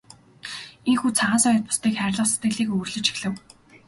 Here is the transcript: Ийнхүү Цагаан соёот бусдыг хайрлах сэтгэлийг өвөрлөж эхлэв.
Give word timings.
Ийнхүү 0.89 1.11
Цагаан 1.19 1.41
соёот 1.43 1.63
бусдыг 1.67 1.93
хайрлах 1.99 2.29
сэтгэлийг 2.31 2.69
өвөрлөж 2.73 3.05
эхлэв. 3.11 3.33